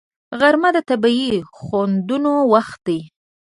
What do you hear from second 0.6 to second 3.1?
د طبیعي خوندونو وخت دی